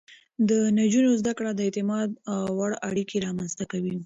[0.49, 2.09] د نجونو زده کړه د اعتماد
[2.57, 3.95] وړ اړيکې رامنځته کوي.